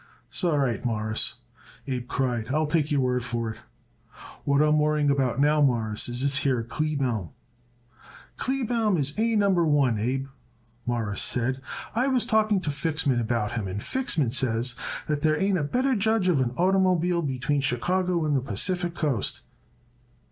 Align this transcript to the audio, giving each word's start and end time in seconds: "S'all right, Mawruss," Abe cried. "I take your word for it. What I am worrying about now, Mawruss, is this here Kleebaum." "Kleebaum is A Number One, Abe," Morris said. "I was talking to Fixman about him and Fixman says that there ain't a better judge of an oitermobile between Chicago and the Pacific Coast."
"S'all 0.31 0.57
right, 0.57 0.83
Mawruss," 0.83 1.35
Abe 1.85 2.07
cried. 2.07 2.47
"I 2.47 2.65
take 2.65 2.91
your 2.91 3.01
word 3.01 3.23
for 3.23 3.51
it. 3.51 3.57
What 4.45 4.59
I 4.59 4.65
am 4.69 4.79
worrying 4.79 5.11
about 5.11 5.39
now, 5.39 5.61
Mawruss, 5.61 6.09
is 6.09 6.23
this 6.23 6.37
here 6.39 6.63
Kleebaum." 6.63 7.33
"Kleebaum 8.37 8.97
is 8.97 9.13
A 9.19 9.35
Number 9.35 9.63
One, 9.63 9.99
Abe," 9.99 10.25
Morris 10.87 11.21
said. 11.21 11.61
"I 11.93 12.07
was 12.07 12.25
talking 12.25 12.59
to 12.61 12.71
Fixman 12.71 13.19
about 13.19 13.51
him 13.51 13.67
and 13.67 13.79
Fixman 13.79 14.31
says 14.33 14.73
that 15.07 15.21
there 15.21 15.39
ain't 15.39 15.59
a 15.59 15.63
better 15.63 15.95
judge 15.95 16.27
of 16.27 16.41
an 16.41 16.49
oitermobile 16.55 17.27
between 17.27 17.61
Chicago 17.61 18.25
and 18.25 18.35
the 18.35 18.41
Pacific 18.41 18.95
Coast." 18.95 19.41